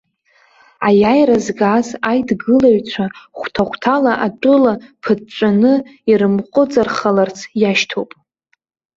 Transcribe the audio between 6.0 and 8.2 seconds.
ирымҟәыҵархаларц иашьҭоуп.